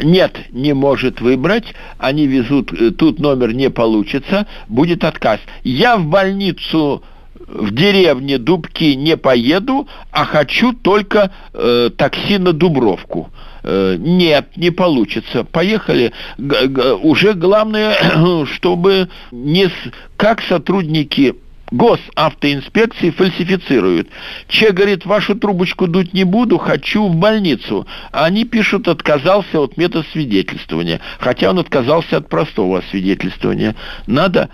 [0.02, 5.40] Нет, не может выбрать, они везут, э, тут номер не получится, будет отказ.
[5.62, 7.02] Я в больницу
[7.46, 13.30] в деревне Дубки не поеду, а хочу только э, такси на Дубровку.
[13.62, 15.44] Э, нет, не получится.
[15.44, 16.12] Поехали.
[16.38, 17.94] Г- г- уже главное,
[18.46, 19.72] чтобы не с...
[20.16, 21.36] как сотрудники
[21.70, 24.08] госавтоинспекции фальсифицируют.
[24.48, 27.86] Че говорит, вашу трубочку дуть не буду, хочу в больницу.
[28.12, 31.00] А они пишут, отказался от метода свидетельствования.
[31.18, 33.74] Хотя он отказался от простого свидетельствования.
[34.06, 34.50] Надо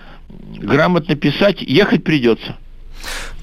[0.59, 2.57] грамотно писать, ехать придется.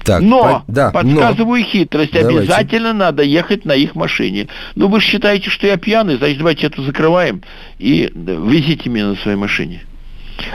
[0.04, 1.66] Так, но, по, да, подсказываю но.
[1.66, 2.38] хитрость, давайте.
[2.38, 4.46] обязательно надо ехать на их машине.
[4.76, 7.42] Ну, вы же считаете, что я пьяный, значит, давайте эту закрываем
[7.78, 9.82] и везите меня на своей машине.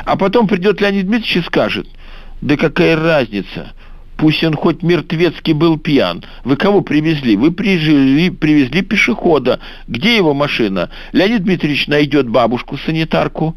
[0.06, 1.88] А потом придет Леонид Дмитриевич и скажет–
[2.44, 3.72] да какая разница?
[4.18, 6.24] Пусть он хоть мертвецкий был пьян.
[6.44, 7.38] Вы кого привезли?
[7.38, 9.62] Вы привезли, привезли пешехода.
[9.88, 10.90] Где его машина?
[11.14, 13.56] Леонид Дмитриевич найдет бабушку-санитарку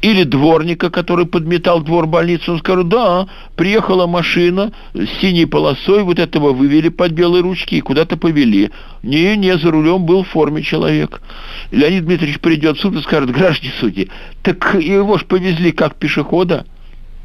[0.00, 6.18] или дворника, который подметал двор больницы, он скажет, да, приехала машина с синей полосой, вот
[6.18, 8.72] этого вывели под белые ручки и куда-то повели.
[9.04, 11.22] Не, не, за рулем был в форме человек.
[11.70, 14.10] Леонид Дмитриевич придет в суд и скажет, граждане судьи,
[14.42, 16.66] так его ж повезли как пешехода.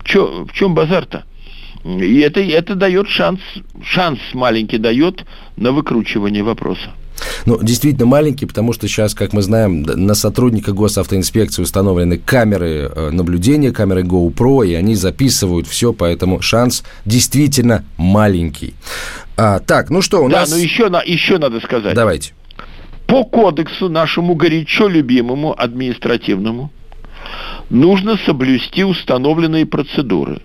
[0.08, 1.26] Чё, в чем базар-то?
[1.84, 3.39] И это, это дает шанс,
[3.84, 5.26] шанс маленький дает
[5.58, 6.91] на выкручивание вопроса.
[7.46, 13.10] Ну, действительно маленький, потому что сейчас, как мы знаем, на сотрудника госавтоинспекции установлены камеры э,
[13.12, 18.76] наблюдения, камеры GoPro, и они записывают все, поэтому шанс действительно маленький.
[19.36, 20.50] А, так, ну что, у да, нас...
[20.50, 21.96] Да, ну еще, еще надо сказать.
[21.96, 22.34] Давайте.
[23.08, 26.72] По кодексу нашему горячо любимому административному
[27.69, 30.41] нужно соблюсти установленные процедуры,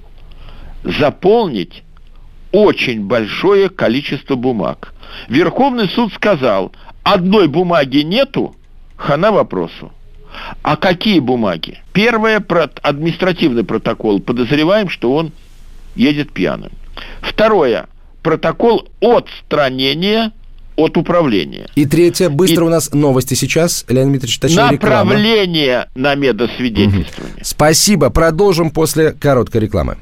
[0.85, 1.83] заполнить
[2.53, 4.95] очень большое количество бумаг.
[5.29, 8.55] Верховный суд сказал, одной бумаги нету,
[8.97, 9.93] хана вопросу.
[10.63, 11.79] А какие бумаги?
[11.93, 12.45] Первое,
[12.83, 14.21] административный протокол.
[14.21, 15.33] Подозреваем, что он
[15.95, 16.73] едет пьяным.
[17.21, 17.87] Второе,
[18.23, 20.33] протокол отстранения
[20.77, 21.69] от управления.
[21.75, 22.67] И третье, быстро и...
[22.69, 25.91] у нас новости сейчас, Леонид Дмитриевич, точнее Направление реклама.
[25.95, 27.37] на медосвидетельствование.
[27.37, 27.45] Угу.
[27.45, 29.97] Спасибо, продолжим после короткой рекламы.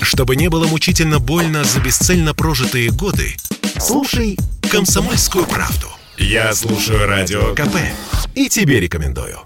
[0.00, 3.36] Чтобы не было мучительно больно за бесцельно прожитые годы,
[3.78, 4.38] слушай
[4.70, 5.86] «Комсомольскую правду».
[6.18, 7.76] Я слушаю Радио КП
[8.34, 9.38] и тебе рекомендую.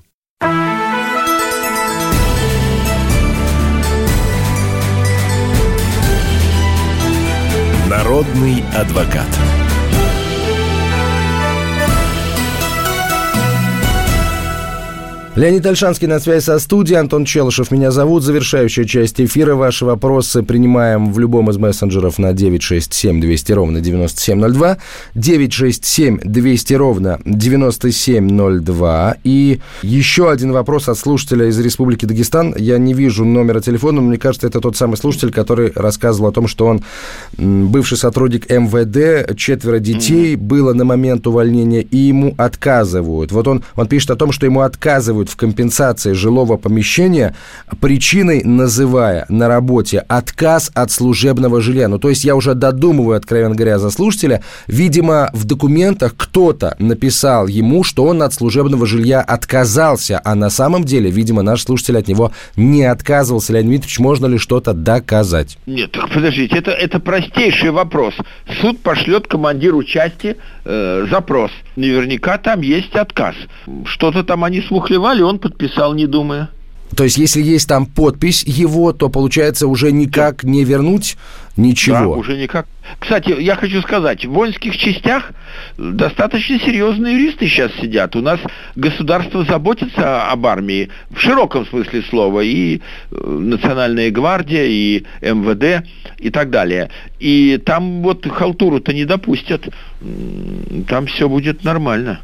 [7.88, 9.26] Народный адвокат.
[15.40, 16.98] Леонид Альшанский на связи со студией.
[17.00, 18.22] Антон Челышев меня зовут.
[18.24, 19.54] Завершающая часть эфира.
[19.54, 24.76] Ваши вопросы принимаем в любом из мессенджеров на 967 200 ровно 9702.
[25.14, 29.16] 967 200 ровно 9702.
[29.24, 32.54] И еще один вопрос от слушателя из Республики Дагестан.
[32.58, 36.32] Я не вижу номера телефона, но мне кажется, это тот самый слушатель, который рассказывал о
[36.32, 36.82] том, что он
[37.38, 43.32] бывший сотрудник МВД, четверо детей было на момент увольнения, и ему отказывают.
[43.32, 47.34] Вот он, он пишет о том, что ему отказывают в компенсации жилого помещения,
[47.80, 51.88] причиной называя на работе отказ от служебного жилья.
[51.88, 54.42] Ну, то есть я уже додумываю, откровенно говоря, за слушателя.
[54.66, 60.84] Видимо, в документах кто-то написал ему, что он от служебного жилья отказался, а на самом
[60.84, 63.52] деле, видимо, наш слушатель от него не отказывался.
[63.52, 65.58] Леонид Дмитриевич, можно ли что-то доказать?
[65.66, 68.14] Нет, подождите, это, это простейший вопрос.
[68.60, 71.50] Суд пошлет командиру части э, запрос.
[71.76, 73.34] Наверняка там есть отказ.
[73.84, 76.48] Что-то там они смухлевали арестовали, он подписал, не думая.
[76.96, 81.16] То есть, если есть там подпись его, то получается уже никак не вернуть
[81.56, 81.96] ничего.
[81.96, 82.66] Да, уже никак.
[82.98, 85.30] Кстати, я хочу сказать, в воинских частях
[85.78, 88.16] достаточно серьезные юристы сейчас сидят.
[88.16, 88.40] У нас
[88.74, 92.40] государство заботится об армии в широком смысле слова.
[92.40, 92.80] И
[93.12, 95.86] э, Национальная гвардия, и МВД,
[96.18, 96.90] и так далее.
[97.20, 99.68] И там вот халтуру-то не допустят.
[100.88, 102.20] Там все будет нормально.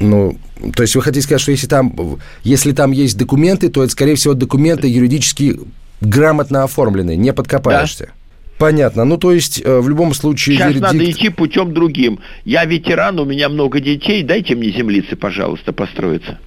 [0.00, 0.36] Ну,
[0.74, 4.16] то есть вы хотите сказать, что если там, если там есть документы, то это, скорее
[4.16, 5.58] всего, документы юридически
[6.00, 8.06] грамотно оформленные, не подкопаешься.
[8.06, 8.12] Да.
[8.58, 9.04] Понятно.
[9.04, 10.56] Ну, то есть, э, в любом случае...
[10.56, 10.92] Сейчас вердикт...
[10.92, 12.20] надо идти путем другим.
[12.44, 16.38] Я ветеран, у меня много детей, дайте мне землицы, пожалуйста, построиться.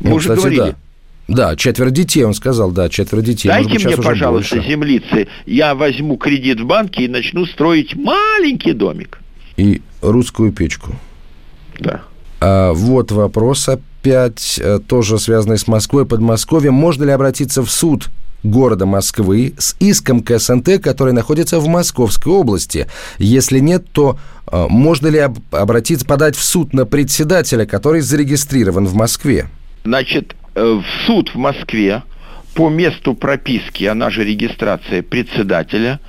[0.00, 0.70] Мы ну, уже кстати, говорили.
[0.72, 0.76] Да.
[1.28, 3.48] Да, четверо детей, он сказал, да, четверо детей.
[3.48, 4.68] Дайте быть, мне, пожалуйста, больше.
[4.68, 5.28] землицы.
[5.46, 9.20] Я возьму кредит в банке и начну строить маленький домик.
[9.56, 10.94] И русскую печку.
[11.78, 12.02] Да.
[12.44, 16.74] А, вот вопрос опять, э, тоже связанный с Москвой, Подмосковьем.
[16.74, 18.10] Можно ли обратиться в суд
[18.42, 22.88] города Москвы с иском к СНТ, который находится в Московской области?
[23.18, 24.18] Если нет, то
[24.50, 25.20] э, можно ли
[25.52, 29.46] обратиться, подать в суд на председателя, который зарегистрирован в Москве?
[29.84, 32.02] Значит, э, в суд в Москве
[32.56, 36.00] по месту прописки, она же регистрация председателя,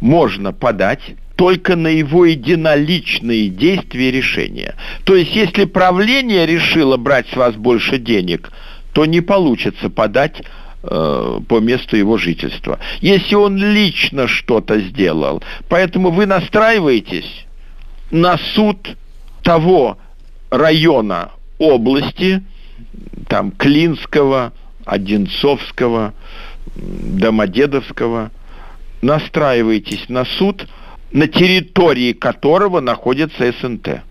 [0.00, 1.00] можно подать
[1.38, 4.74] только на его единоличные действия и решения.
[5.04, 8.50] То есть, если правление решило брать с вас больше денег,
[8.92, 10.42] то не получится подать
[10.82, 12.80] э, по месту его жительства.
[13.00, 15.40] Если он лично что-то сделал.
[15.68, 17.46] Поэтому вы настраиваетесь
[18.10, 18.96] на суд
[19.44, 19.96] того
[20.50, 21.30] района
[21.60, 22.42] области,
[23.28, 24.52] там Клинского,
[24.84, 26.14] Одинцовского,
[26.74, 28.32] Домодедовского,
[29.02, 30.66] настраиваетесь на суд–
[31.12, 34.02] на территории которого находится СНТ.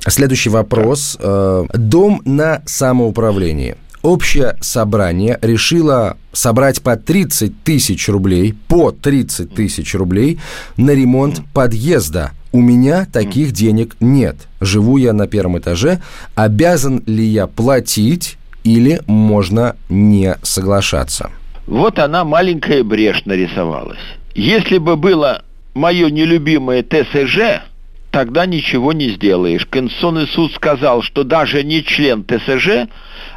[0.00, 1.16] Следующий вопрос.
[1.20, 1.66] Да.
[1.72, 3.76] Э, дом на самоуправлении.
[4.02, 10.38] Общее собрание решило собрать по 30 тысяч рублей, по 30 тысяч рублей
[10.76, 12.30] на ремонт подъезда.
[12.52, 14.36] У меня таких денег нет.
[14.60, 16.00] Живу я на первом этаже.
[16.36, 21.30] Обязан ли я платить или можно не соглашаться?
[21.66, 23.98] Вот она маленькая брешь нарисовалась.
[24.34, 25.42] Если бы было
[25.78, 27.62] мое нелюбимое ТСЖ,
[28.10, 29.64] тогда ничего не сделаешь.
[29.64, 32.90] Конституционный суд сказал, что даже не член ТСЖ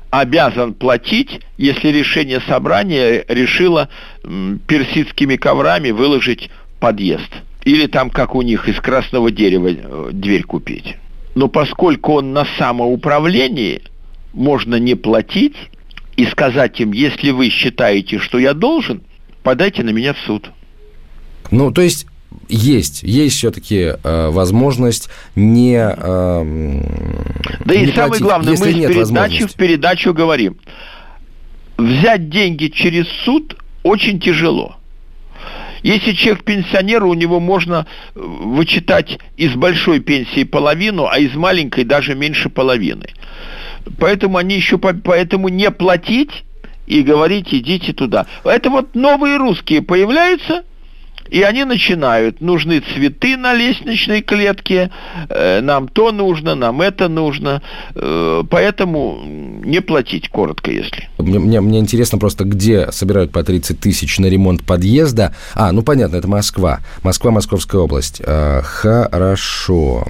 [0.10, 3.88] обязан платить, если решение собрания решило
[4.68, 7.32] персидскими коврами выложить подъезд.
[7.64, 10.98] Или там, как у них, из красного дерева э, дверь купить.
[11.36, 13.84] Но поскольку он на самоуправлении,
[14.34, 15.56] можно не платить
[16.18, 19.02] и сказать им, если вы считаете, что я должен,
[19.44, 20.50] подайте на меня в суд.
[21.52, 22.08] Ну, то есть
[22.52, 26.84] есть, есть все-таки э, возможность не э,
[27.66, 30.58] Да не и самое главное, мы из передачи в передачу говорим.
[31.78, 34.76] Взять деньги через суд очень тяжело.
[35.82, 41.86] Если человек пенсионер, у него можно э, вычитать из большой пенсии половину, а из маленькой
[41.86, 43.08] даже меньше половины.
[43.98, 46.44] Поэтому они еще поэтому не платить
[46.86, 48.28] и говорить идите туда.
[48.44, 50.64] Это вот новые русские появляются–
[51.32, 54.92] и они начинают, нужны цветы на лестничной клетке,
[55.30, 57.62] э, нам то нужно, нам это нужно,
[57.96, 61.08] э, поэтому не платить, коротко если.
[61.18, 65.34] Мне, мне, мне интересно просто, где собирают по 30 тысяч на ремонт подъезда.
[65.56, 66.82] А, ну понятно, это Москва.
[67.02, 68.22] Москва, Московская область.
[68.26, 70.06] А, хорошо.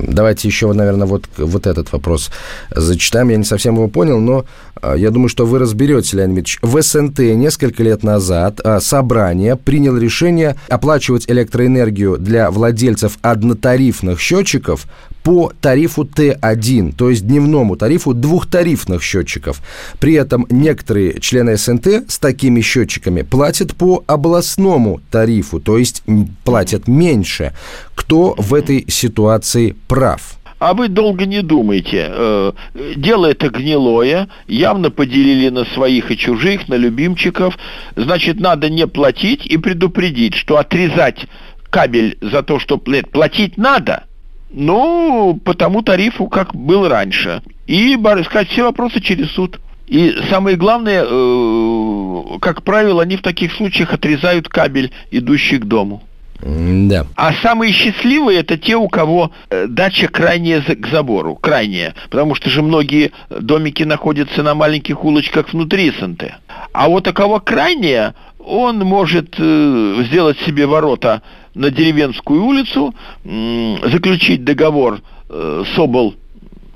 [0.00, 2.30] Давайте еще, наверное, вот, вот этот вопрос
[2.70, 3.30] зачитаем.
[3.30, 4.44] Я не совсем его понял, но
[4.80, 6.58] а, я думаю, что вы разберете, Леонид Ильич.
[6.62, 9.56] В СНТ несколько лет назад а, собрание
[9.86, 14.86] приняло решение оплачивать электроэнергию для владельцев однотарифных счетчиков
[15.22, 19.60] по тарифу Т1, то есть дневному тарифу двухтарифных счетчиков.
[20.00, 26.02] При этом некоторые члены СНТ с такими счетчиками платят по областному тарифу, то есть
[26.44, 27.52] платят меньше.
[27.94, 30.36] Кто в этой ситуации прав?
[30.58, 32.06] А вы долго не думайте.
[32.08, 32.52] Э,
[32.96, 37.58] дело это гнилое, явно поделили на своих и чужих, на любимчиков.
[37.94, 41.26] Значит, надо не платить и предупредить, что отрезать
[41.68, 44.04] кабель за то, что платить надо,
[44.50, 47.42] ну, по тому тарифу, как был раньше.
[47.66, 49.60] И сказать все вопросы через суд.
[49.86, 56.02] И самое главное, э, как правило, они в таких случаях отрезают кабель, идущий к дому.
[56.42, 57.06] Да.
[57.16, 62.50] А самые счастливые это те, у кого э, дача крайняя к забору, крайняя, потому что
[62.50, 66.34] же многие домики находятся на маленьких улочках внутри СНТ.
[66.72, 71.22] А вот у кого крайняя, он может э, сделать себе ворота
[71.54, 76.14] на деревенскую улицу, заключить договор э, Собол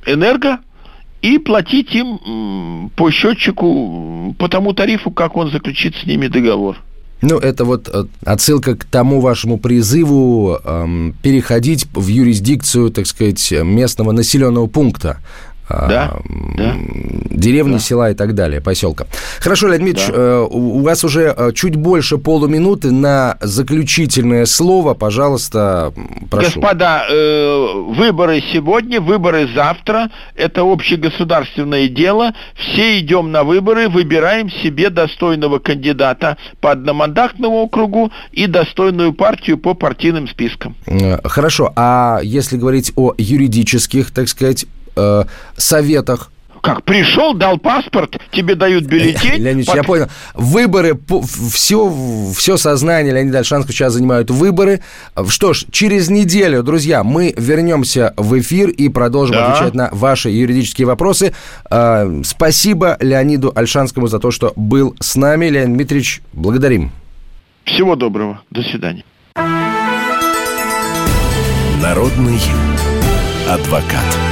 [0.06, 0.58] Энерго
[1.20, 6.78] и платить им по счетчику по тому тарифу, как он заключит с ними договор.
[7.22, 13.52] Ну, это вот э, отсылка к тому вашему призыву эм, переходить в юрисдикцию, так сказать,
[13.62, 15.18] местного населенного пункта.
[15.68, 16.16] Да,
[16.56, 16.76] да.
[17.40, 17.78] Деревни, да.
[17.78, 19.06] села и так далее, поселка.
[19.40, 20.22] Хорошо, Леонид Дмитриевич, да.
[20.22, 24.94] Э, у вас уже э, чуть больше полуминуты на заключительное слово.
[24.94, 25.92] Пожалуйста,
[26.30, 26.60] прошу.
[26.60, 30.10] Господа, э, выборы сегодня, выборы завтра.
[30.34, 32.32] Это общегосударственное дело.
[32.54, 39.74] Все идем на выборы, выбираем себе достойного кандидата по одномандатному округу и достойную партию по
[39.74, 40.76] партийным спискам.
[41.24, 44.66] Хорошо, а если говорить о юридических, так сказать,
[45.56, 46.30] советах.
[46.60, 49.42] Как пришел, дал паспорт, тебе дают бюллетень.
[49.42, 49.76] Леонид, под...
[49.76, 50.08] я понял.
[50.34, 50.98] Выборы,
[51.52, 51.92] все,
[52.36, 54.80] все сознание Леонида Альшанского сейчас занимают выборы.
[55.28, 59.52] Что ж, через неделю, друзья, мы вернемся в эфир и продолжим да.
[59.52, 61.32] отвечать на ваши юридические вопросы.
[61.70, 65.46] Э, спасибо Леониду Альшанскому за то, что был с нами.
[65.46, 66.92] Леонид Дмитриевич, благодарим.
[67.64, 68.40] Всего доброго.
[68.50, 69.04] До свидания.
[71.80, 72.38] Народный
[73.48, 74.29] адвокат.